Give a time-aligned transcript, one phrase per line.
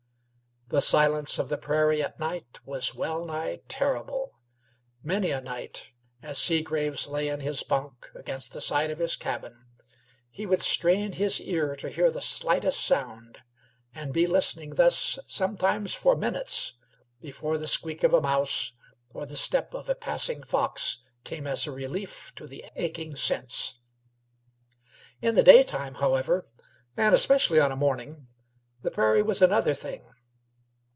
[0.67, 4.39] The silence of the prairie at night was well nigh terrible.
[5.03, 5.91] Many a night,
[6.23, 9.65] as Seagraves lay in his bunk against the side of his cabin,
[10.29, 13.39] he would strain his ear to hear the slightest sound,
[13.93, 16.73] and be listening thus sometimes for minutes
[17.19, 18.71] before the squeak of a mouse
[19.09, 23.75] or the step of a passing fox came as a relief to the aching sense.
[25.21, 26.45] In the daytime, however,
[26.95, 28.29] and especially on a morning,
[28.81, 30.05] the prairie was another thing.